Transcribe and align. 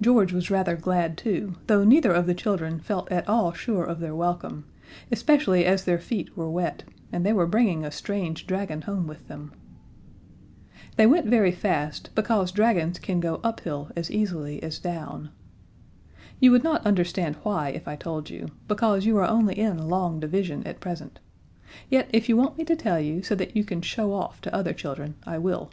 George 0.00 0.32
was 0.32 0.50
rather 0.50 0.74
glad 0.74 1.18
too, 1.18 1.52
though 1.66 1.84
neither 1.84 2.12
of 2.12 2.24
the 2.24 2.32
children 2.32 2.80
felt 2.80 3.12
at 3.12 3.28
all 3.28 3.52
sure 3.52 3.84
of 3.84 4.00
their 4.00 4.14
welcome, 4.14 4.64
especially 5.12 5.66
as 5.66 5.84
their 5.84 5.98
feet 5.98 6.34
were 6.34 6.48
wet, 6.50 6.84
and 7.12 7.26
they 7.26 7.32
were 7.34 7.46
bringing 7.46 7.84
a 7.84 7.90
strange 7.90 8.46
dragon 8.46 8.80
home 8.80 9.06
with 9.06 9.28
them. 9.28 9.52
They 10.96 11.04
went 11.06 11.26
very 11.26 11.52
fast, 11.52 12.08
because 12.14 12.50
dragons 12.52 12.98
can 12.98 13.20
go 13.20 13.38
uphill 13.44 13.90
as 13.94 14.10
easily 14.10 14.62
as 14.62 14.78
down. 14.78 15.28
You 16.40 16.50
would 16.52 16.64
not 16.64 16.86
understand 16.86 17.36
why 17.42 17.68
if 17.68 17.86
I 17.86 17.96
told 17.96 18.30
you 18.30 18.48
because 18.66 19.04
you 19.04 19.18
are 19.18 19.28
only 19.28 19.58
in 19.58 19.90
long 19.90 20.20
division 20.20 20.66
at 20.66 20.80
present; 20.80 21.20
yet 21.90 22.08
if 22.14 22.30
you 22.30 22.36
want 22.38 22.56
me 22.56 22.64
to 22.64 22.74
tell 22.76 22.98
you, 22.98 23.22
so 23.22 23.34
that 23.34 23.54
you 23.54 23.62
can 23.62 23.82
show 23.82 24.14
off 24.14 24.40
to 24.40 24.54
other 24.54 24.72
children, 24.72 25.16
I 25.26 25.36
will. 25.36 25.70